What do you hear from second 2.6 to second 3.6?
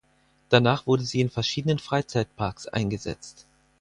eingesetzt.